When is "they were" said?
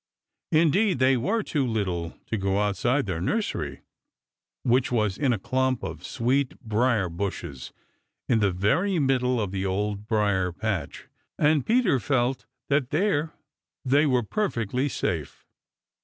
0.97-1.43, 13.85-14.23